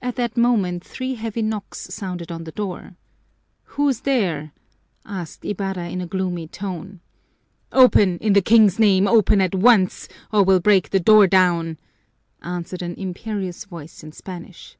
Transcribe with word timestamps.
At 0.00 0.16
that 0.16 0.38
moment 0.38 0.82
three 0.82 1.16
heavy 1.16 1.42
knocks 1.42 1.80
sounded 1.92 2.32
on 2.32 2.44
the 2.44 2.50
door. 2.52 2.96
"Who's 3.76 4.00
there?" 4.08 4.52
asked 5.04 5.44
Ibarra 5.44 5.86
in 5.90 6.00
a 6.00 6.06
gloomy 6.06 6.48
tone. 6.48 7.00
"Open, 7.70 8.16
in 8.20 8.32
the 8.32 8.40
King's 8.40 8.78
name, 8.78 9.06
open 9.06 9.42
at 9.42 9.54
once, 9.54 10.08
or 10.32 10.42
we'll 10.44 10.60
break 10.60 10.88
the 10.88 10.98
door 10.98 11.26
down," 11.26 11.76
answered 12.40 12.80
an 12.80 12.94
imperious 12.94 13.66
voice 13.66 14.02
in 14.02 14.12
Spanish. 14.12 14.78